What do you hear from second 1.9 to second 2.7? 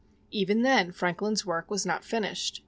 finished.